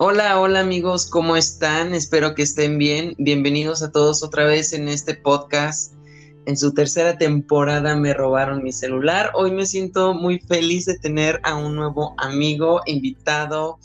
[0.00, 1.92] Hola, hola amigos, ¿cómo están?
[1.92, 3.16] Espero que estén bien.
[3.18, 5.92] Bienvenidos a todos otra vez en este podcast.
[6.46, 9.32] En su tercera temporada me robaron mi celular.
[9.34, 13.80] Hoy me siento muy feliz de tener a un nuevo amigo, invitado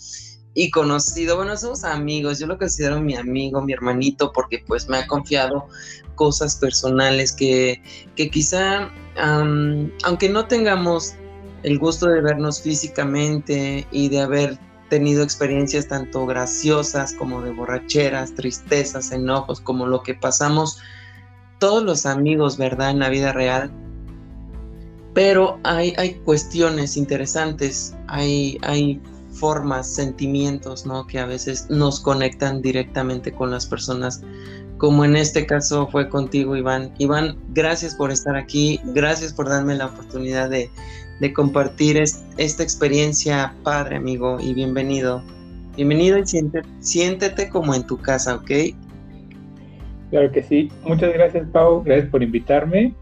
[0.53, 1.35] y conocido.
[1.35, 5.65] Bueno, somos amigos, yo lo considero mi amigo, mi hermanito, porque pues me ha confiado
[6.13, 7.81] cosas personales que,
[8.15, 11.15] que quizá, aunque no tengamos
[11.63, 14.59] el gusto de vernos físicamente y de haber
[14.93, 20.77] tenido experiencias tanto graciosas como de borracheras, tristezas, enojos, como lo que pasamos
[21.57, 22.91] todos los amigos, ¿verdad?
[22.91, 23.71] En la vida real.
[25.15, 31.07] Pero hay, hay cuestiones interesantes, hay, hay formas, sentimientos, ¿no?
[31.07, 34.21] Que a veces nos conectan directamente con las personas,
[34.83, 36.91] como en este caso fue contigo, Iván.
[36.97, 40.69] Iván, gracias por estar aquí, gracias por darme la oportunidad de,
[41.21, 45.23] de compartir esta experiencia, padre, amigo, y bienvenido.
[45.77, 48.51] Bienvenido y siéntete, siéntete como en tu casa, ¿ok?
[50.09, 50.69] Claro que sí.
[50.83, 51.81] Muchas gracias, Pau.
[51.81, 52.93] Gracias por invitarme.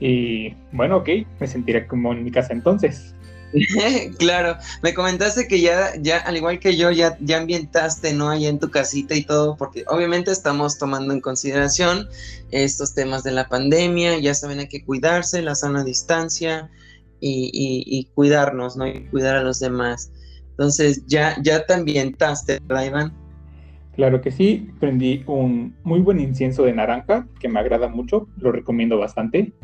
[0.00, 1.08] Y bueno, ok,
[1.40, 3.14] me sentiré como en mi casa entonces.
[4.18, 8.28] claro, me comentaste que ya, ya, al igual que yo, ya, ya ambientaste, ¿no?
[8.28, 12.08] Allá en tu casita y todo, porque obviamente estamos tomando en consideración
[12.50, 16.70] estos temas de la pandemia, ya saben, hay que cuidarse, la sana distancia
[17.20, 18.86] y, cuidarnos, ¿no?
[18.86, 20.12] Y cuidar a los demás.
[20.50, 23.10] Entonces, ya, ya te ambientaste, ¿verdad?
[23.94, 28.52] Claro que sí, prendí un muy buen incienso de naranja que me agrada mucho, lo
[28.52, 29.54] recomiendo bastante.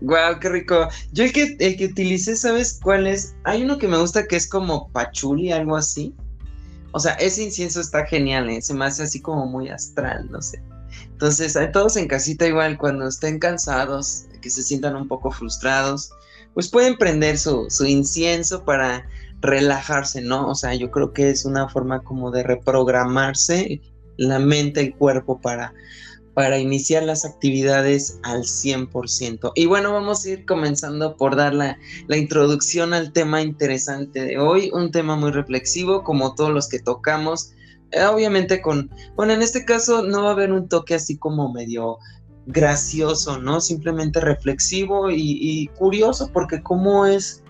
[0.00, 0.88] Guau, qué rico.
[1.12, 3.34] Yo el que, el que utilicé, ¿sabes cuál es?
[3.44, 6.14] Hay uno que me gusta que es como pachuli, algo así.
[6.92, 8.62] O sea, ese incienso está genial, ¿eh?
[8.62, 10.62] se me hace así como muy astral, no sé.
[11.10, 16.10] Entonces, todos en casita igual, cuando estén cansados, que se sientan un poco frustrados,
[16.54, 19.08] pues pueden prender su, su incienso para
[19.40, 20.48] relajarse, ¿no?
[20.48, 23.80] O sea, yo creo que es una forma como de reprogramarse
[24.16, 25.74] la mente, el cuerpo para
[26.34, 29.52] para iniciar las actividades al 100%.
[29.54, 31.78] Y bueno, vamos a ir comenzando por dar la,
[32.08, 37.52] introducción al tema interesante de hoy, un tema muy reflexivo como todos los que tocamos.
[37.92, 41.52] Eh, obviamente con, bueno, en este caso no va a haber un toque así como
[41.52, 41.98] medio
[42.46, 43.60] gracioso, ¿no?
[43.60, 47.44] Simplemente reflexivo y, y curioso porque cómo es,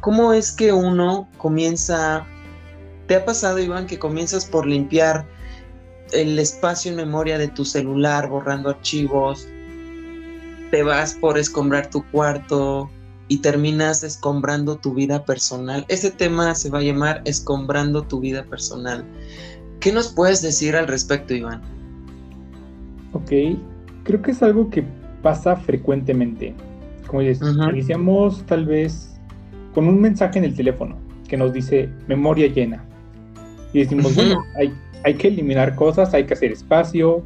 [0.00, 2.26] cómo es que uno comienza,
[3.06, 5.26] ¿te ha pasado Iván que comienzas por limpiar?
[6.12, 9.48] El espacio en memoria de tu celular borrando archivos,
[10.70, 12.88] te vas por escombrar tu cuarto
[13.28, 15.84] y terminas escombrando tu vida personal.
[15.88, 19.04] Ese tema se va a llamar escombrando tu vida personal.
[19.80, 21.62] ¿Qué nos puedes decir al respecto, Iván?
[23.12, 23.30] Ok,
[24.04, 24.84] creo que es algo que
[25.22, 26.54] pasa frecuentemente.
[27.06, 29.10] Como dices, iniciamos tal vez
[29.74, 30.96] con un mensaje en el teléfono
[31.28, 32.84] que nos dice memoria llena.
[33.72, 34.72] Y decimos, bueno, hay
[35.02, 37.22] hay que eliminar cosas, hay que hacer espacio.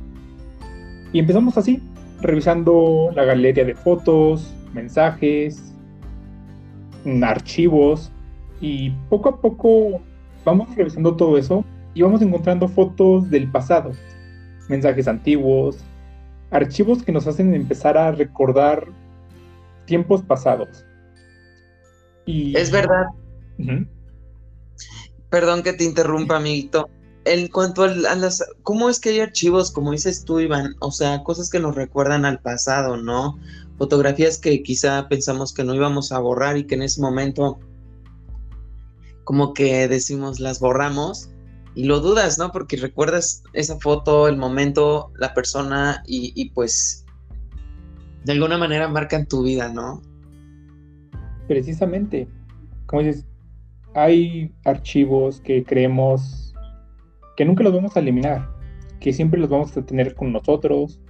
[1.12, 1.82] Y empezamos así,
[2.20, 5.74] revisando la galería de fotos, mensajes,
[7.22, 8.10] archivos.
[8.60, 10.00] Y poco a poco
[10.44, 11.64] vamos revisando todo eso
[11.94, 13.92] y vamos encontrando fotos del pasado,
[14.68, 15.78] mensajes antiguos,
[16.50, 18.86] archivos que nos hacen empezar a recordar
[19.86, 20.84] tiempos pasados.
[22.26, 22.56] Y...
[22.56, 23.06] Es verdad.
[25.28, 26.88] Perdón que te interrumpa, amiguito
[27.24, 30.74] en cuanto a, las, ¿cómo es que hay archivos, como dices tú, Iván?
[30.80, 33.38] O sea, cosas que nos recuerdan al pasado, ¿no?
[33.78, 37.58] Fotografías que quizá pensamos que no íbamos a borrar y que en ese momento,
[39.24, 41.30] como que decimos, las borramos
[41.74, 42.52] y lo dudas, ¿no?
[42.52, 47.04] Porque recuerdas esa foto, el momento, la persona y, y pues
[48.24, 50.02] de alguna manera marcan tu vida, ¿no?
[51.48, 52.28] Precisamente,
[52.86, 53.24] como dices,
[53.94, 56.43] hay archivos que creemos
[57.36, 58.48] que nunca los vamos a eliminar,
[59.00, 61.00] que siempre los vamos a tener con nosotros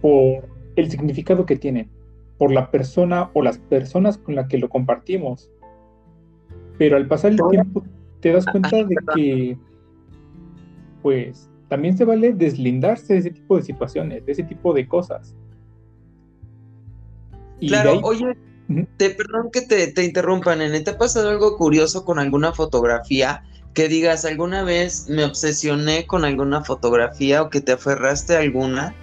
[0.00, 1.90] por el significado que tienen,
[2.38, 5.50] por la persona o las personas con las que lo compartimos.
[6.78, 7.84] Pero al pasar el tiempo
[8.20, 9.58] te das cuenta de que,
[11.02, 15.34] pues, también se vale deslindarse de ese tipo de situaciones, de ese tipo de cosas.
[17.60, 18.36] claro, oye,
[18.96, 23.44] te, perdón que te, te interrumpan, ¿te ha pasado algo curioso con alguna fotografía?
[23.74, 28.94] Que digas, alguna vez me obsesioné con alguna fotografía o que te aferraste a alguna.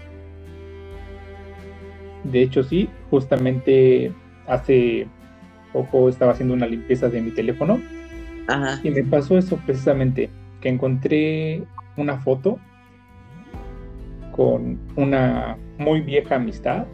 [2.23, 4.13] De hecho, sí, justamente
[4.47, 5.07] hace
[5.73, 7.81] poco estaba haciendo una limpieza de mi teléfono
[8.47, 8.79] Ajá.
[8.83, 10.29] y me pasó eso precisamente,
[10.61, 11.63] que encontré
[11.97, 12.57] una foto
[14.31, 16.85] con una muy vieja amistad,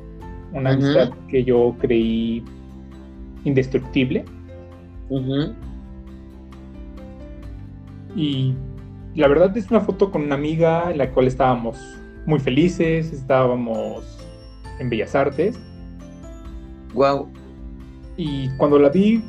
[0.52, 2.44] una amistad que yo creí
[3.44, 4.26] indestructible.
[8.18, 8.56] Y
[9.16, 11.78] la verdad es una foto con una amiga en la cual estábamos
[12.26, 14.20] muy felices, estábamos
[14.80, 15.58] en Bellas Artes.
[16.96, 17.30] Wow.
[18.18, 19.24] Y cuando la vi,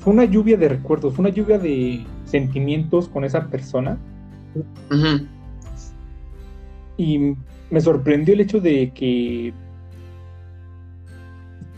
[0.00, 3.98] fue una lluvia de recuerdos, fue una lluvia de sentimientos con esa persona.
[6.98, 7.34] Y
[7.70, 9.54] me sorprendió el hecho de que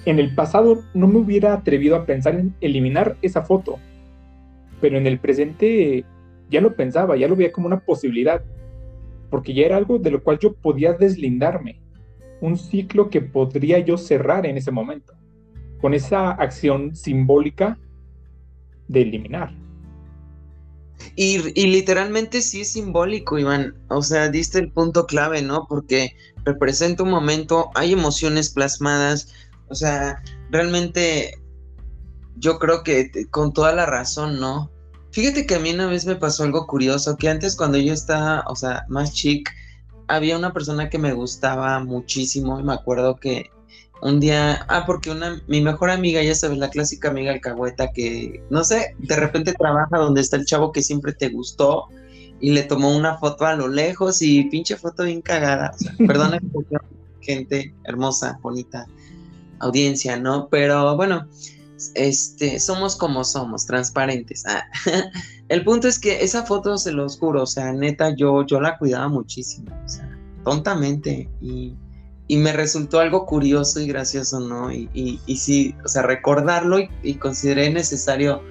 [0.06, 3.78] en el pasado no me hubiera atrevido a pensar en eliminar esa foto,
[4.81, 6.05] pero en el presente
[6.50, 8.42] ya lo pensaba, ya lo veía como una posibilidad,
[9.30, 11.80] porque ya era algo de lo cual yo podía deslindarme,
[12.40, 15.14] un ciclo que podría yo cerrar en ese momento,
[15.80, 17.78] con esa acción simbólica
[18.88, 19.52] de eliminar.
[21.14, 23.74] Y, literalmente sí es simbólico, Iván.
[23.88, 25.66] O sea, diste el punto clave, ¿no?
[25.68, 29.32] Porque representa un momento, hay emociones plasmadas.
[29.68, 31.34] O sea, realmente
[32.36, 34.70] yo creo que con toda la razón, ¿no?
[35.19, 38.44] Fíjate que a mí una vez me pasó algo curioso, que antes cuando yo estaba,
[38.47, 39.50] o sea, más chic,
[40.06, 43.50] había una persona que me gustaba muchísimo y me acuerdo que
[44.00, 48.41] un día, ah, porque una, mi mejor amiga, ya sabes, la clásica amiga alcahueta que,
[48.49, 51.87] no sé, de repente trabaja donde está el chavo que siempre te gustó
[52.38, 55.73] y le tomó una foto a lo lejos y pinche foto bien cagada.
[55.75, 56.38] O sea, perdona,
[57.23, 58.87] gente hermosa, bonita,
[59.59, 60.47] audiencia, ¿no?
[60.49, 61.26] Pero bueno,
[61.94, 64.44] este, somos como somos, transparentes.
[64.46, 64.64] Ah,
[65.48, 68.78] el punto es que esa foto, se lo juro, o sea, neta, yo, yo la
[68.78, 70.08] cuidaba muchísimo, o sea,
[70.44, 71.75] tontamente y
[72.28, 74.70] y me resultó algo curioso y gracioso, ¿no?
[74.70, 78.42] Y, y, sí, o sea, recordarlo y, consideré necesario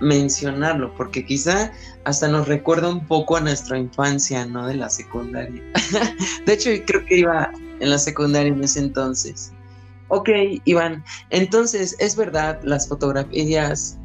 [0.00, 1.72] mencionarlo, porque quizá
[2.04, 4.66] hasta nos recuerda un poco a nuestra infancia, ¿no?
[4.66, 5.62] De la secundaria.
[6.46, 9.52] de hecho, creo que iba en la secundaria en ese entonces.
[10.10, 10.28] Ok,
[10.64, 13.96] Iván, entonces, es verdad, las fotografías,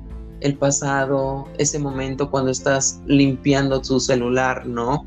[0.41, 5.03] el pasado, ese momento cuando estás limpiando tu celular, ¿no?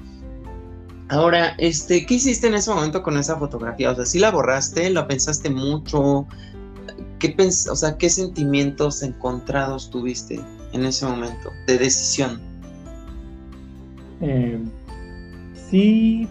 [1.09, 3.93] Ahora, este, ¿qué hiciste en ese momento con esa fotografía?
[3.93, 4.91] O sea, ¿sí la borraste?
[4.91, 6.27] ¿La pensaste mucho?
[7.21, 10.41] ¿Qué pens o sea, qué sentimientos encontrados tuviste
[10.73, 12.41] en ese momento de decisión?
[14.21, 14.59] Eh,
[15.71, 16.29] sí,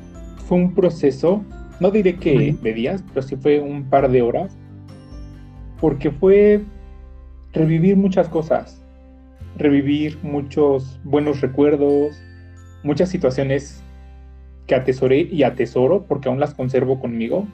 [0.48, 1.42] fue un proceso,
[1.80, 4.58] no diré que de días, pero sí fue un par de horas,
[5.80, 6.62] porque fue
[7.54, 8.82] revivir muchas cosas,
[9.58, 12.20] revivir muchos buenos recuerdos,
[12.84, 13.84] muchas situaciones
[14.66, 17.48] que atesoré y atesoro porque aún las conservo conmigo,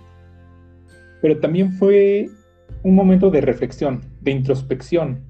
[1.22, 2.30] pero también fue
[2.84, 5.24] un momento de reflexión, de introspección,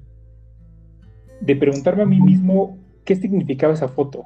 [1.40, 4.24] de preguntarme a mí mismo qué significaba esa foto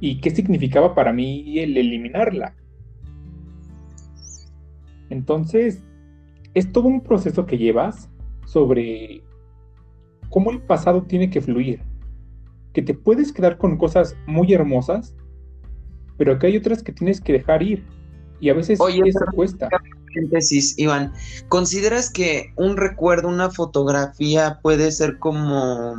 [0.00, 2.54] y qué significaba para mí el eliminarla.
[5.12, 5.82] Entonces,
[6.54, 8.08] es todo un proceso que llevas
[8.46, 9.22] sobre
[10.30, 11.80] cómo el pasado tiene que fluir,
[12.72, 15.14] que te puedes quedar con cosas muy hermosas
[16.22, 17.84] pero que hay otras que tienes que dejar ir.
[18.40, 19.68] Y a veces Oye, eso cuesta.
[20.76, 21.12] Iván,
[21.48, 25.94] ¿consideras que un recuerdo, una fotografía puede ser como...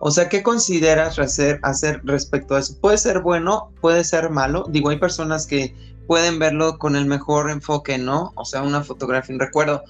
[0.00, 2.78] O sea, ¿qué consideras hacer, hacer respecto a eso?
[2.80, 3.72] ¿Puede ser bueno?
[3.80, 4.66] ¿Puede ser malo?
[4.68, 5.74] Digo, hay personas que
[6.10, 8.32] pueden verlo con el mejor enfoque, ¿no?
[8.34, 9.84] O sea, una fotografía, un recuerdo.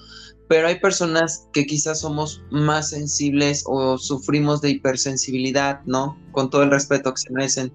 [0.47, 6.15] Pero hay personas que quizás somos más sensibles o sufrimos de hipersensibilidad, ¿no?
[6.31, 7.73] Con todo el respeto que se merecen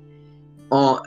[0.68, 1.02] o,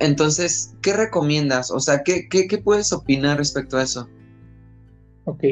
[0.00, 1.70] entonces, ¿qué recomiendas?
[1.70, 4.06] O sea, ¿qué, ¿qué, puedes opinar respecto a eso?
[5.24, 5.44] Ok,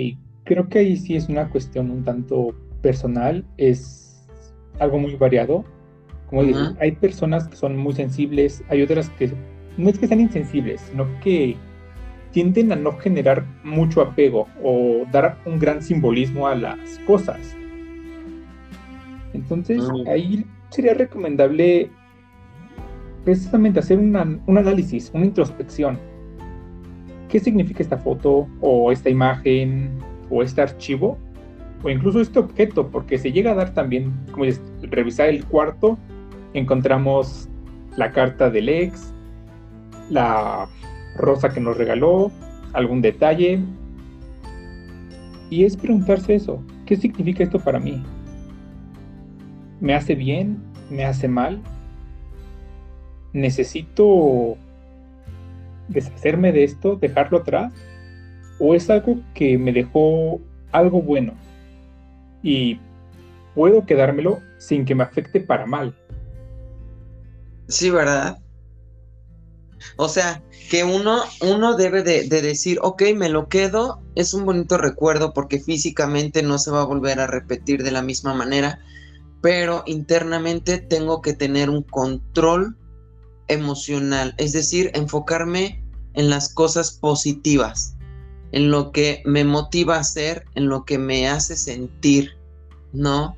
[0.45, 4.23] creo que ahí sí es una cuestión un tanto personal, es
[4.79, 5.65] algo muy variado.
[6.29, 9.33] Como dices, hay personas que son muy sensibles, hay otras que
[9.77, 11.57] no es que sean insensibles, sino que
[12.33, 17.57] tienden a no generar mucho apego o dar un gran simbolismo a las cosas.
[19.35, 20.09] Entonces, mm.
[20.09, 21.91] ahí sería recomendable
[23.25, 24.17] precisamente hacer un
[24.59, 25.99] análisis, una introspección.
[27.29, 29.91] ¿Qué significa esta foto o esta imagen
[30.29, 31.17] o este archivo?
[31.83, 35.99] O incluso este objeto, porque se llega a dar también, como dices, revisar el cuarto,
[36.55, 37.49] encontramos
[37.97, 39.13] la carta del ex,
[40.13, 40.69] la
[41.17, 42.31] rosa que nos regaló,
[42.73, 43.61] algún detalle.
[45.51, 48.03] Y es preguntarse eso, ¿qué significa esto para mí?
[49.81, 50.63] ¿Me hace bien?
[50.91, 51.61] ¿Me hace mal?
[53.33, 54.57] necesito
[55.89, 57.73] deshacerme de esto, dejarlo atrás,
[58.59, 60.41] o es algo que me dejó
[60.71, 61.35] algo bueno
[62.43, 62.81] y
[63.55, 65.95] puedo quedármelo sin que me afecte para mal.
[67.69, 68.42] Sí, ¿verdad?
[69.97, 74.45] O sea, que uno, uno debe de, de, decir, ok, me lo quedo, es un
[74.45, 78.81] bonito recuerdo porque físicamente no se va a volver a repetir de la misma manera,
[79.43, 82.77] pero internamente tengo que tener un control
[83.49, 85.85] emocional, es decir, enfocarme
[86.15, 87.97] en las cosas positivas,
[88.53, 92.33] en lo que me motiva a hacer, en lo que me hace sentir,
[92.93, 93.37] ¿no?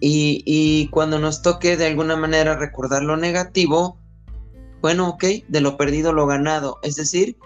[0.00, 4.00] Y, y, cuando nos toque de alguna manera recordar lo negativo,
[4.82, 7.36] bueno, ok, de lo perdido lo ganado, es decir,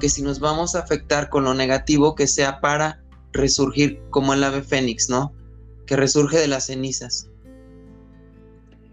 [0.00, 3.00] que si nos vamos a afectar con lo negativo, que sea para
[3.32, 5.32] resurgir como el ave fénix, ¿no?
[5.86, 7.30] Que resurge de las cenizas.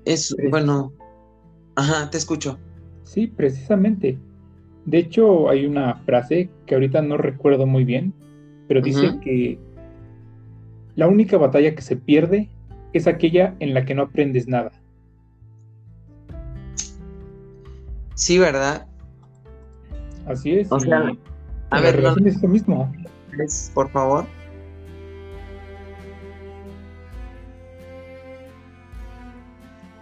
[0.06, 0.94] Es, bueno,
[1.76, 2.60] ajá, te escucho.
[3.04, 4.18] Sí, precisamente.
[4.86, 8.14] De hecho, hay una frase que ahorita no recuerdo muy bien,
[8.68, 9.58] pero dice que
[10.96, 12.50] la única batalla que se pierde
[12.94, 14.72] es aquella en la que no aprendes nada.
[18.18, 18.88] Sí, ¿verdad?
[20.26, 20.72] Así es.
[20.72, 21.12] O sea,
[21.70, 22.92] a ver, no, es lo mismo.
[23.76, 24.26] Por favor.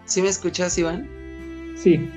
[0.06, 1.10] ¿Sí me escuchas, Iván?
[1.76, 2.10] Sí.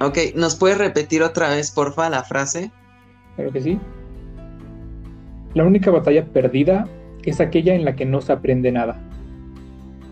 [0.00, 2.72] Ok, ¿nos puedes repetir otra vez, porfa, la frase?
[3.36, 3.78] Claro que sí.
[5.52, 6.88] La única batalla perdida
[7.24, 8.98] es aquella en la que no se aprende nada.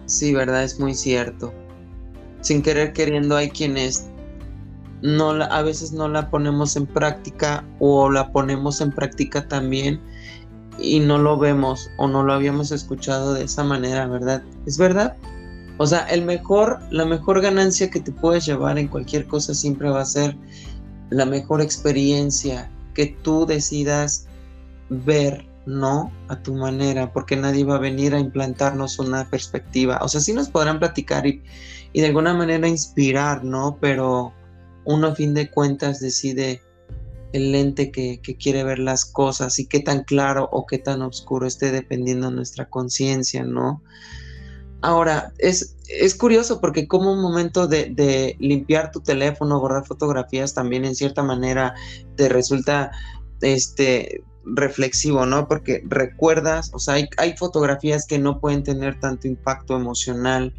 [0.05, 1.55] Sí, verdad, es muy cierto.
[2.41, 4.09] Sin querer queriendo hay quienes
[5.03, 10.01] no la, a veces no la ponemos en práctica o la ponemos en práctica también
[10.79, 14.43] y no lo vemos o no lo habíamos escuchado de esa manera, ¿verdad?
[14.67, 15.17] ¿Es verdad?
[15.79, 19.89] O sea, el mejor, la mejor ganancia que te puedes llevar en cualquier cosa siempre
[19.89, 20.37] va a ser
[21.11, 24.27] la mejor experiencia que tú decidas
[24.91, 26.12] ver, ¿no?
[26.29, 29.99] A tu manera, porque nadie va a venir a implantarnos una perspectiva.
[30.02, 31.43] O sea, sí nos podrán platicar y,
[31.93, 33.79] y de alguna manera inspirar, ¿no?
[33.81, 34.33] Pero
[34.85, 36.62] uno a fin de cuentas decide
[37.33, 41.47] el lente que, quiere ver las cosas y qué tan claro o qué tan oscuro
[41.47, 43.83] esté dependiendo de nuestra conciencia, ¿no?
[44.83, 50.55] Ahora, es, es, curioso porque como un momento de, de, limpiar tu teléfono, borrar fotografías,
[50.55, 51.75] también en cierta manera
[52.17, 52.90] te resulta
[53.43, 55.47] este reflexivo, ¿no?
[55.47, 60.55] Porque recuerdas, o sea, hay, fotografías que no pueden tener tanto impacto emocional,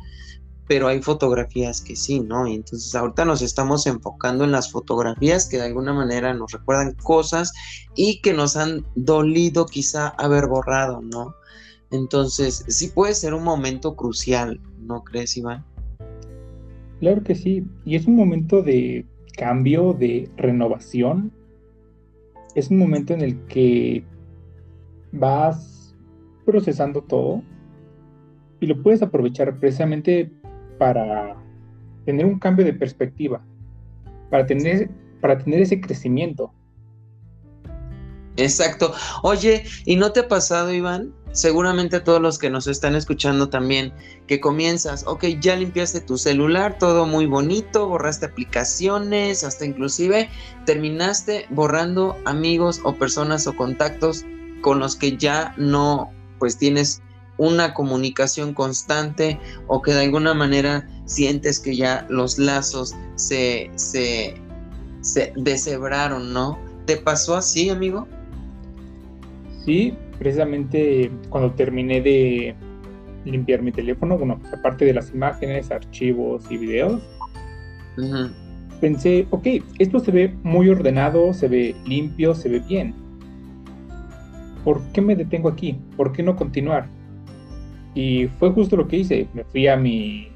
[0.67, 2.47] pero hay fotografías que sí, ¿no?
[2.47, 6.93] Y entonces ahorita nos estamos enfocando en las fotografías que de alguna manera nos recuerdan
[7.03, 7.51] cosas
[7.95, 11.35] y que nos han dolido quizá haber borrado, ¿no?
[11.91, 15.65] Entonces, sí puede ser un momento crucial, ¿no crees, Iván?
[17.01, 21.31] Claro que sí, y es un momento de cambio, de renovación.
[22.55, 24.03] Es un momento en el que
[25.11, 25.95] vas
[26.45, 27.41] procesando todo
[28.59, 30.31] y lo puedes aprovechar precisamente
[30.77, 31.35] para
[32.05, 33.43] tener un cambio de perspectiva,
[34.29, 34.89] para tener,
[35.21, 36.53] para tener ese crecimiento.
[38.37, 38.93] Exacto.
[39.23, 41.13] Oye, ¿y no te ha pasado, Iván?
[41.33, 43.93] Seguramente todos los que nos están escuchando también,
[44.27, 50.29] que comienzas, ok, ya limpiaste tu celular, todo muy bonito, borraste aplicaciones, hasta inclusive
[50.65, 54.25] terminaste borrando amigos o personas o contactos
[54.61, 57.01] con los que ya no, pues tienes
[57.37, 64.35] una comunicación constante o que de alguna manera sientes que ya los lazos se, se,
[64.99, 66.59] se deshebraron, ¿no?
[66.85, 68.07] ¿Te pasó así, amigo?
[69.65, 72.53] Sí, precisamente cuando terminé de
[73.25, 77.01] limpiar mi teléfono, bueno, pues, aparte de las imágenes, archivos y videos,
[78.79, 79.47] pensé, ok,
[79.79, 82.93] esto se ve muy ordenado, se ve limpio, se ve bien.
[84.63, 85.79] ¿Por qué me detengo aquí?
[85.97, 86.85] ¿Por qué no continuar?
[87.95, 89.27] Y fue justo lo que hice.
[89.33, 90.27] Me fui a mi,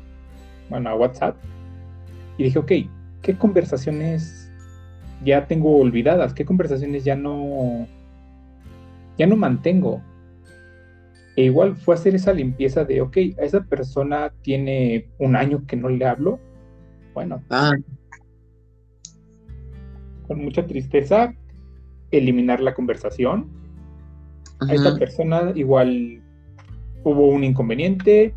[0.68, 1.38] bueno, a WhatsApp
[2.40, 2.72] y dije, ok,
[3.22, 4.52] ¿qué conversaciones
[5.24, 6.34] ya tengo olvidadas?
[6.34, 7.86] ¿Qué conversaciones ya no,
[9.18, 10.02] ya no mantengo?
[11.36, 15.76] E igual fue hacer esa limpieza de, ok, a esa persona tiene un año que
[15.76, 16.40] no le hablo.
[17.14, 17.74] Bueno, ah.
[20.28, 21.34] con mucha tristeza,
[22.12, 23.50] eliminar la conversación.
[24.62, 26.22] A esa persona igual
[27.04, 28.34] hubo un inconveniente,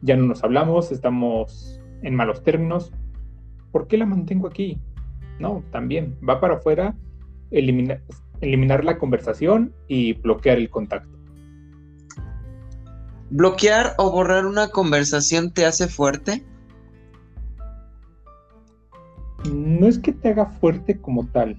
[0.00, 2.92] ya no nos hablamos, estamos en malos términos.
[3.70, 4.78] ¿Por qué la mantengo aquí?
[5.38, 6.96] No, también va para afuera,
[7.50, 8.02] eliminar,
[8.40, 11.18] eliminar la conversación y bloquear el contacto.
[13.30, 16.44] ¿Bloquear o borrar una conversación te hace fuerte?
[19.52, 21.56] No es que te haga fuerte como tal,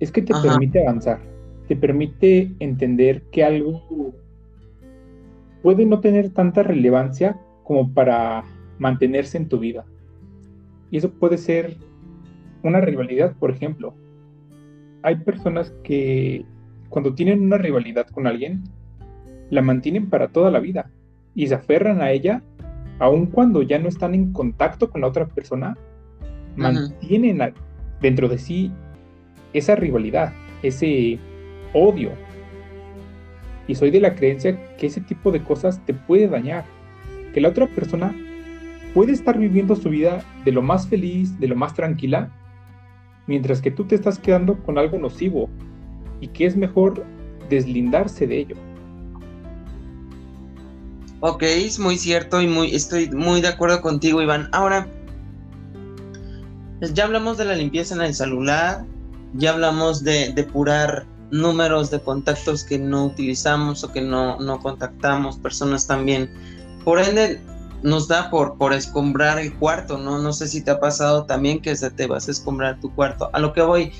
[0.00, 1.20] es que te permite avanzar,
[1.66, 3.82] te permite entender que algo
[5.62, 8.44] puede no tener tanta relevancia como para
[8.78, 9.86] mantenerse en tu vida.
[10.90, 11.76] Y eso puede ser
[12.62, 13.94] una rivalidad, por ejemplo.
[15.04, 16.46] Hay personas que
[16.88, 18.64] cuando tienen una rivalidad con alguien,
[19.50, 20.90] la mantienen para toda la vida.
[21.36, 22.42] y se aferran a ella,
[23.00, 25.76] aun cuando ya no están en contacto con la otra persona,
[26.54, 27.40] mantienen
[28.00, 28.70] dentro de sí
[29.52, 30.32] esa rivalidad,
[30.62, 31.18] ese
[31.72, 32.12] odio.
[33.66, 36.64] Y soy de la creencia que ese tipo de cosas te puede dañar,
[37.32, 38.14] que la otra persona
[38.94, 42.30] puede estar viviendo su vida de lo más feliz, de lo más tranquila,
[43.26, 45.48] mientras que tú te estás quedando con algo nocivo
[46.20, 47.04] y que es mejor
[47.48, 48.56] deslindarse de ello.
[51.20, 54.48] Ok, es muy cierto y muy, estoy muy de acuerdo contigo, Iván.
[54.52, 54.86] Ahora,
[56.92, 58.84] ya hablamos de la limpieza en el celular,
[59.32, 65.38] ya hablamos de depurar números de contactos que no utilizamos o que no, no contactamos,
[65.38, 66.30] personas también.
[66.84, 67.40] Por ende,
[67.84, 70.18] nos da por, por escombrar el cuarto, ¿no?
[70.18, 73.28] No sé si te ha pasado también que se te vas a escombrar tu cuarto.
[73.34, 73.92] A lo que voy,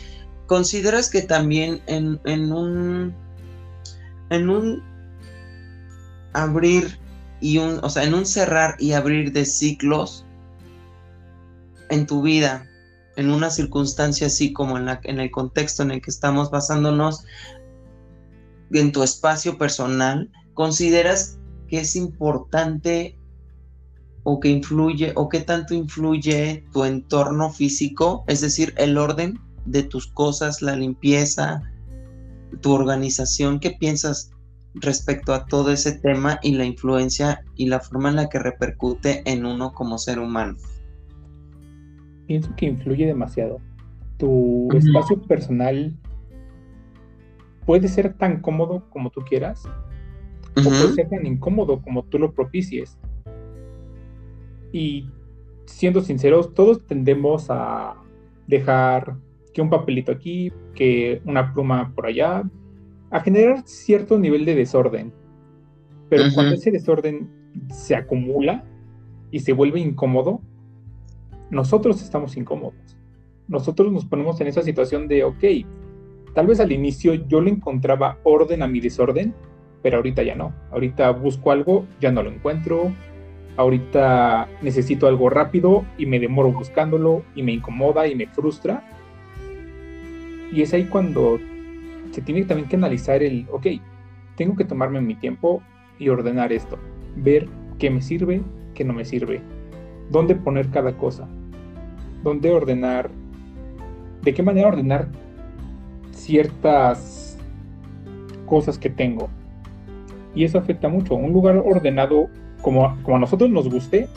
[0.47, 3.15] ¿consideras que también en, en un
[4.31, 4.83] en un
[6.33, 6.99] abrir
[7.43, 10.25] y un, o sea, en un cerrar y abrir de ciclos
[11.91, 12.67] en tu vida,
[13.17, 17.27] en una circunstancia así como en, la, en el contexto en el que estamos basándonos
[18.73, 21.39] en tu espacio personal, ¿consideras
[21.69, 23.19] que es importante
[24.25, 29.83] o que influye o qué tanto influye tu entorno físico, es decir, el orden de
[29.83, 31.63] tus cosas, la limpieza,
[32.61, 34.33] tu organización, ¿qué piensas
[34.75, 39.23] respecto a todo ese tema y la influencia y la forma en la que repercute
[39.31, 40.57] en uno como ser humano?
[42.27, 43.61] Pienso que influye demasiado.
[44.17, 45.95] Tu espacio personal
[47.67, 49.65] puede ser tan cómodo como tú quieras,
[50.57, 52.97] o puede ser tan incómodo como tú lo propicies.
[54.75, 55.07] Y
[55.67, 57.95] siendo sinceros, todos tendemos a
[58.49, 59.15] dejar
[59.53, 62.43] que un papelito aquí, que una pluma por allá,
[63.09, 65.13] a generar cierto nivel de desorden.
[66.09, 67.31] Pero cuando ese desorden
[67.71, 68.65] se acumula
[69.31, 70.41] y se vuelve incómodo,
[71.51, 72.97] nosotros estamos incómodos.
[73.47, 75.45] Nosotros nos ponemos en esa situación de, ok,
[76.35, 79.35] tal vez al inicio yo le encontraba orden a mi desorden,
[79.85, 80.53] pero ahorita ya no.
[80.73, 82.93] Ahorita busco algo, ya no lo encuentro,
[83.57, 88.83] ahorita necesito algo rápido y me demoro buscándolo y me incomoda y me frustra.
[90.53, 91.39] Y es ahí cuando
[92.11, 93.67] se tiene también que analizar el, ok,
[94.37, 95.63] tengo que tomarme mi tiempo
[95.99, 96.79] y ordenar esto,
[97.17, 98.43] ver qué me sirve,
[98.75, 99.41] qué no me sirve,
[100.11, 101.29] dónde poner cada cosa,
[102.23, 103.11] dónde ordenar,
[104.23, 105.09] de qué manera ordenar
[106.13, 107.39] ciertas
[108.47, 109.29] cosas que tengo.
[110.35, 111.15] Y eso afecta mucho.
[111.15, 112.29] Un lugar ordenado
[112.65, 114.09] como, a nosotros nos guste,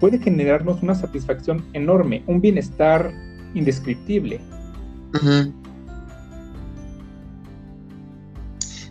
[0.00, 3.12] puede generarnos una satisfacción enorme, un bienestar
[3.54, 4.40] indescriptible.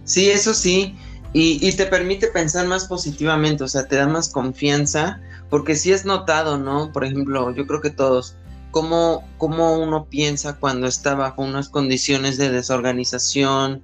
[0.04, 0.96] Sí, eso sí.
[1.34, 6.06] Y, te permite pensar más positivamente, o sea, te da más confianza, porque si es
[6.06, 6.94] notado, ¿no?
[6.94, 8.38] Por ejemplo, yo creo que todos,
[8.72, 13.82] cómo, cómo uno piensa cuando está bajo unas condiciones de desorganización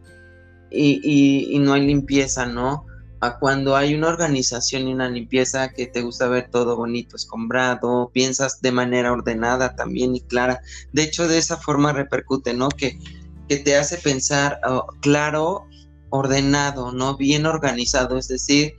[0.70, 2.86] y, y no hay limpieza, ¿no?
[3.22, 8.10] A cuando hay una organización y una limpieza que te gusta ver todo bonito, escombrado,
[8.12, 10.62] piensas de manera ordenada también y clara.
[10.92, 12.70] De hecho, de esa forma repercute, ¿no?
[12.70, 13.00] Que,
[13.48, 15.68] que te hace pensar oh, claro,
[16.10, 17.16] ordenado, ¿no?
[17.16, 18.74] Bien organizado, es decir,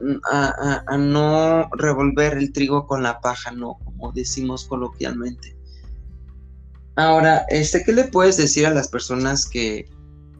[0.00, 3.78] mm, a, a, no revolver el trigo con la paja, ¿no?
[3.84, 5.56] Como decimos coloquialmente.
[6.94, 9.90] Ahora, este, ¿qué le puedes decir a las personas que,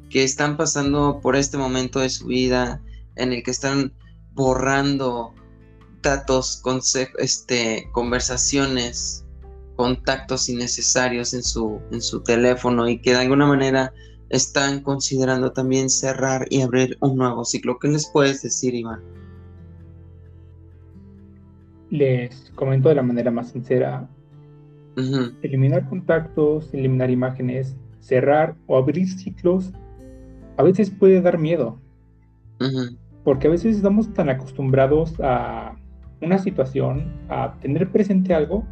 [0.08, 2.80] que están pasando por este momento de su vida?
[3.16, 3.92] En el que están
[4.32, 5.34] borrando
[6.02, 6.62] datos,
[7.18, 9.24] este, conversaciones,
[9.76, 13.92] contactos innecesarios en su, en su teléfono y que de alguna manera
[14.28, 17.78] están considerando también cerrar y abrir un nuevo ciclo.
[17.78, 19.00] ¿Qué les puedes decir, Iván?
[21.90, 24.08] Les comento de la manera más sincera.
[25.42, 29.72] Eliminar contactos, eliminar imágenes, cerrar o abrir ciclos,
[30.56, 31.78] a veces puede dar miedo.
[33.24, 35.74] Porque a veces estamos tan acostumbrados a
[36.20, 38.64] una situación, a tener presente algo,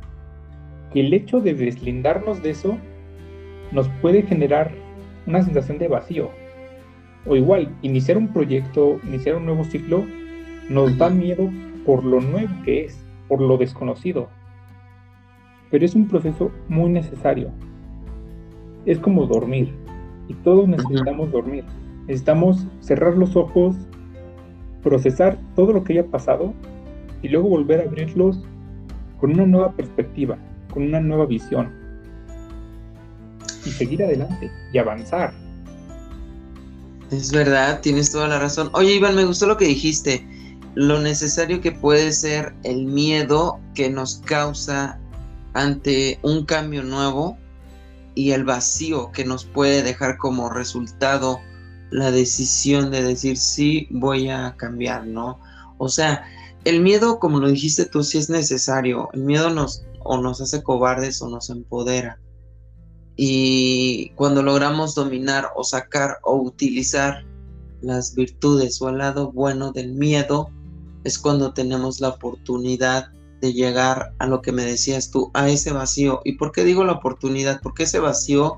[0.93, 2.77] que el hecho de deslindarnos de eso
[3.73, 4.71] nos puede generar
[5.27, 6.31] una sensación de vacío.
[7.27, 10.05] O igual, iniciar un proyecto, iniciar un nuevo ciclo,
[10.69, 11.51] nos da miedo
[11.87, 14.29] por lo nuevo que es, por lo desconocido.
[15.71, 17.51] Pero es un proceso muy necesario.
[18.85, 19.73] Es como dormir.
[20.29, 21.65] Y todos necesitamos dormir.
[22.07, 23.77] Necesitamos cerrar los ojos,
[24.83, 26.53] procesar todo lo que haya pasado
[27.23, 28.39] y luego volver a abrirlos
[29.21, 30.37] con una nueva perspectiva,
[30.73, 31.73] con una nueva visión.
[33.65, 35.33] Y seguir adelante y avanzar.
[37.11, 38.71] Es verdad, tienes toda la razón.
[38.73, 40.27] Oye, Iván, me gustó lo que dijiste.
[40.75, 44.99] lo necesario que puede ser el miedo que nos causa
[45.53, 47.37] ante un cambio nuevo
[48.15, 51.41] y el vacío que nos puede dejar como resultado
[51.93, 55.39] la decisión de decir sí voy a cambiar, ¿no?
[55.79, 56.25] O sea,
[56.65, 59.09] el miedo, como lo dijiste tú, sí es necesario.
[59.13, 62.19] El miedo nos o nos hace cobardes o nos empodera.
[63.17, 67.25] Y cuando logramos dominar o sacar o utilizar
[67.83, 70.51] las virtudes o el lado bueno del miedo,
[71.05, 75.73] es cuando tenemos la oportunidad de llegar a lo que me decías tú, a ese
[75.73, 76.21] vacío.
[76.25, 77.61] ¿Y por qué digo la oportunidad?
[77.61, 78.57] Porque ese vacío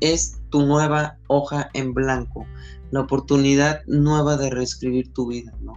[0.00, 2.46] es tu nueva hoja en blanco,
[2.92, 5.72] la oportunidad nueva de reescribir tu vida, ¿no?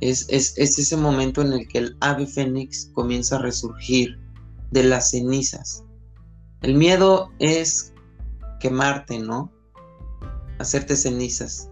[0.00, 4.18] Es, es, es ese momento en el que el ave fénix comienza a resurgir
[4.72, 5.84] de las cenizas.
[6.62, 7.94] El miedo es
[8.58, 9.52] quemarte, ¿no?
[10.58, 11.70] Hacerte cenizas.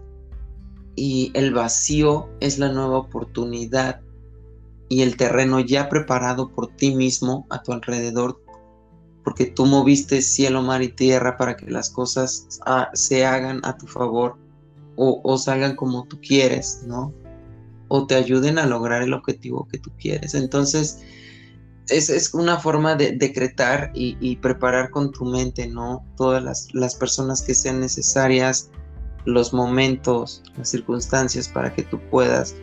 [0.95, 3.99] Y el vacío es la nueva oportunidad
[4.87, 8.41] y el terreno ya preparado por ti mismo a tu alrededor,
[9.27, 13.75] porque tú moviste cielo, mar y tierra para que las cosas ah, se hagan a
[13.75, 14.37] tu favor
[14.95, 17.13] o, o, salgan como tú quieres, ¿no?
[17.89, 20.33] O te ayuden a lograr el objetivo que tú quieres.
[20.33, 20.99] Entonces,
[21.89, 26.05] es, es una forma de decretar y, y, preparar con tu mente, ¿no?
[26.15, 28.69] Todas las, las personas que sean necesarias,
[29.25, 32.55] los momentos, las circunstancias para que tú puedas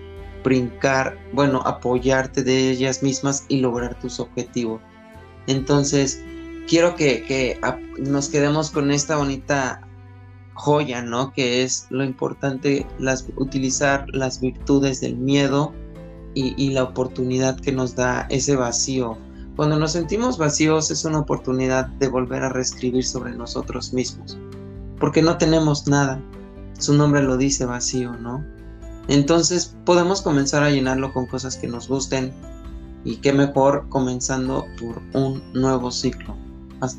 [0.42, 4.81] brincar, bueno, apoyarte de ellas mismas y lograr tus objetivos.
[5.46, 6.24] Entonces,
[6.66, 7.59] quiero que,
[7.98, 9.81] nos quedemos con esta bonita
[10.55, 11.33] joya, ¿no?
[11.33, 15.72] Que es lo importante, las, utilizar las virtudes del miedo
[16.35, 19.16] y, y, la oportunidad que nos da ese vacío.
[19.57, 24.38] Cuando nos sentimos vacíos es una oportunidad de volver a reescribir sobre nosotros mismos,
[24.98, 26.20] porque no tenemos nada.
[26.79, 28.44] Su nombre lo dice vacío, ¿no?
[29.07, 32.33] Entonces podemos comenzar a llenarlo con cosas que nos gusten
[33.05, 36.43] y qué mejor comenzando por un nuevo ciclo.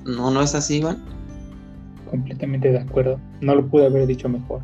[0.06, 1.04] ¿No, no es así, Iván?
[2.10, 3.20] Completamente de acuerdo.
[3.42, 4.62] No lo pude haber dicho mejor.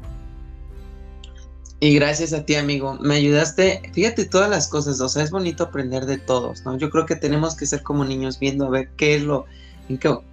[1.79, 2.97] Y gracias a ti, amigo.
[3.01, 3.81] Me ayudaste.
[3.93, 5.01] Fíjate todas las cosas.
[5.01, 6.77] O sea, es bonito aprender de todos, ¿no?
[6.77, 9.45] Yo creo que tenemos que ser como niños viendo a ver qué es lo,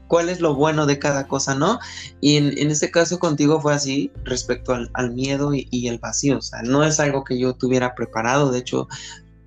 [0.07, 1.79] cuál es lo bueno de cada cosa, ¿no?
[2.21, 6.63] Y en, este caso contigo fue así respecto al, miedo y, el vacío, o sea,
[6.63, 8.89] no es algo que yo tuviera preparado, de hecho,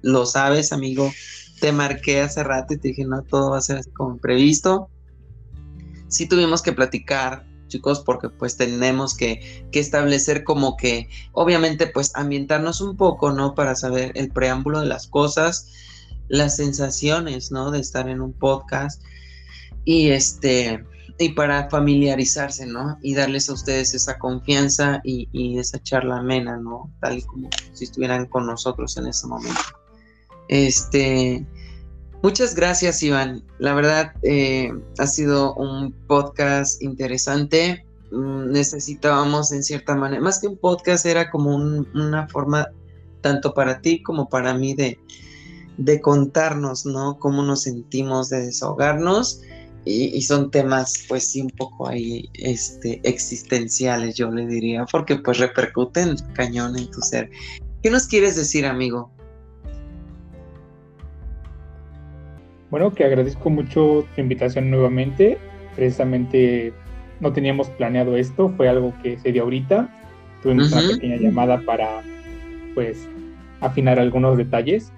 [0.01, 1.11] lo sabes, amigo,
[1.59, 4.89] te marqué hace rato y te dije, no, todo va a ser así como previsto.
[6.11, 12.11] Sí tuvimos que platicar, chicos, porque pues tenemos que, que establecer como que, obviamente, pues
[12.15, 13.55] ambientarnos un poco, ¿no?
[13.55, 15.71] Para saber el preámbulo de las cosas,
[16.27, 17.71] las sensaciones, ¿no?
[17.71, 19.01] De estar en un podcast
[19.85, 20.85] y este
[21.17, 22.97] y para familiarizarse, ¿no?
[23.01, 26.91] Y darles a ustedes esa confianza y, esa charla amena, ¿no?
[26.99, 29.61] Tal y como si estuvieran con nosotros en ese momento.
[30.47, 31.45] Este,
[32.21, 33.43] muchas gracias, Iván.
[33.59, 37.85] La verdad, eh, ha sido un podcast interesante.
[38.11, 42.67] Mm, necesitábamos, en cierta manera, más que un podcast, era como una forma,
[43.21, 44.99] tanto para ti como para mí, de,
[45.77, 47.17] de contarnos, ¿no?
[47.19, 49.41] Cómo nos sentimos, de desahogarnos
[49.85, 55.39] y, son temas pues sí un poco ahí este, existenciales yo le diría porque pues
[55.39, 57.29] repercuten cañón en tu ser.
[57.81, 59.11] ¿Qué nos quieres decir amigo?
[62.71, 65.37] Bueno, que agradezco mucho tu invitación nuevamente.
[65.75, 66.73] Precisamente
[67.19, 69.89] no teníamos planeado esto, fue algo que se dio ahorita.
[70.41, 72.01] Tuvimos una pequeña llamada para
[72.73, 73.07] pues
[73.59, 74.91] afinar algunos detalles.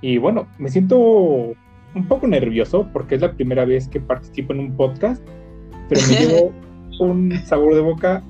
[0.00, 4.58] Y bueno, me siento un poco nervioso porque es la primera vez que participo en
[4.58, 5.24] un podcast,
[5.88, 6.52] pero me llevo
[6.98, 8.22] un sabor de boca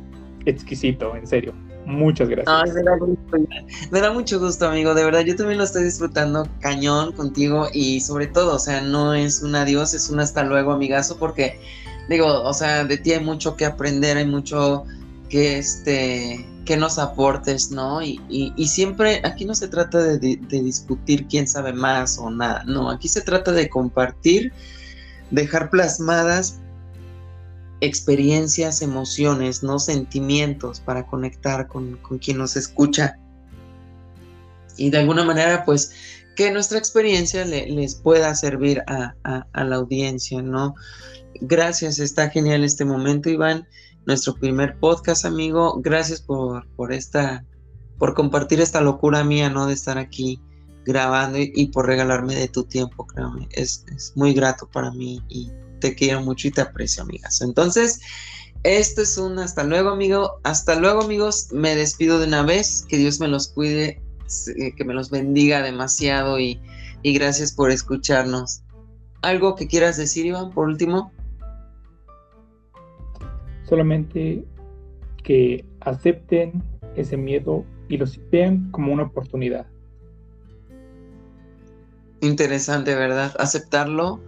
[0.45, 1.55] exquisito, en serio.
[1.87, 2.75] Muchas gracias.
[3.91, 4.95] me, da mucho gusto, amigo.
[4.95, 9.15] De verdad, yo también lo estoy disfrutando cañón contigo y sobre todo, o sea, no
[9.15, 11.61] es un adiós, es un hasta luego, amigazo, porque
[12.09, 14.85] digo, o sea, de ti hay mucho que aprender, hay mucho
[15.29, 18.03] que este que nos aportes, ¿no?
[18.03, 22.65] Y, y, siempre aquí no se trata de, de, discutir quién sabe más o nada,
[22.65, 24.51] no, aquí se trata de compartir,
[25.31, 26.61] dejar plasmadas
[27.85, 33.19] experiencias, emociones, no sentimientos para conectar con, con quien nos escucha.
[34.77, 35.93] Y de alguna manera, pues,
[36.37, 40.75] que nuestra experiencia le, les pueda servir a, a, la audiencia, ¿no?
[41.41, 43.67] Gracias, está genial este momento, Iván
[44.07, 45.81] nuestro primer podcast, amigo.
[45.81, 47.45] Gracias por, por esta,
[47.99, 49.67] por compartir esta locura mía, ¿no?
[49.67, 50.41] De estar aquí
[50.85, 53.49] grabando y, por regalarme de tu tiempo, créame.
[53.53, 55.51] Es, es, muy grato para mí y
[55.85, 57.43] te quiero mucho y te aprecio, amigas.
[57.43, 58.01] Entonces,
[58.63, 60.41] esto es un hasta luego, amigo.
[60.43, 61.49] Hasta luego, amigos.
[61.53, 62.87] Me despido de una vez.
[62.89, 64.01] Que Dios me los cuide
[64.57, 66.59] que me los bendiga demasiado y,
[67.03, 68.63] y gracias por escucharnos.
[69.21, 71.13] ¿Algo que quieras decir, Iván, por último?
[73.69, 74.43] Solamente
[75.23, 76.63] que acepten
[76.97, 79.67] ese miedo y los vean como una oportunidad.
[82.23, 83.35] Interesante, ¿verdad?
[83.39, 84.23] Aceptarlo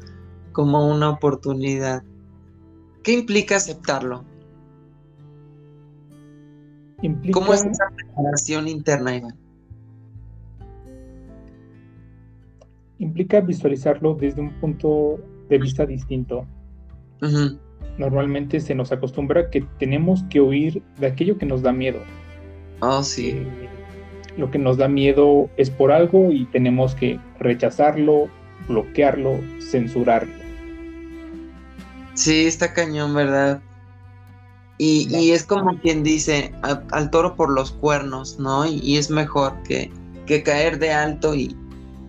[0.57, 2.03] como una oportunidad.
[3.03, 4.25] ¿Qué implica aceptarlo?
[7.31, 9.37] ¿Cómo es esa preparación interna, Iván?
[12.99, 15.19] Implica visualizarlo desde un punto
[15.51, 16.47] de vista distinto.
[17.99, 21.99] Normalmente se nos acostumbra que tenemos que huir de aquello que nos da miedo.
[22.81, 23.33] Oh, sí.
[23.33, 23.69] Eh,
[24.39, 28.29] lo que nos da miedo es por algo y tenemos que rechazarlo,
[28.69, 30.46] bloquearlo, censurarlo.
[32.17, 33.61] Sí, está cañón, ¿verdad?
[34.79, 38.67] Y, es como quien dice, al toro por los cuernos, ¿no?
[38.67, 39.91] Y, es mejor que,
[40.27, 41.57] que, caer de alto y,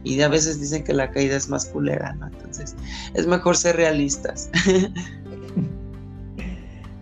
[0.03, 2.27] y a veces dicen que la caída es más culera, ¿no?
[2.27, 2.75] Entonces,
[3.13, 4.49] es mejor ser realistas.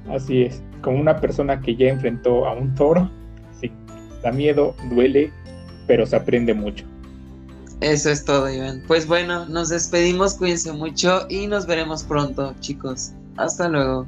[0.09, 3.09] Así es, como una persona que ya enfrentó a un toro,
[3.59, 3.71] sí,
[4.21, 5.31] da miedo, duele,
[5.87, 6.85] pero se aprende mucho.
[7.81, 8.83] Eso es todo, Iván.
[8.87, 13.11] Pues bueno, nos despedimos, cuídense mucho y nos veremos pronto, chicos.
[13.37, 14.07] Hasta luego.